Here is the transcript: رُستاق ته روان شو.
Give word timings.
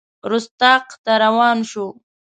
رُستاق 0.31 0.87
ته 1.03 1.13
روان 1.23 1.57
شو. 1.71 1.85